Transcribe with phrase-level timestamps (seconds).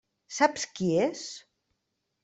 [0.37, 1.23] Saps qui és?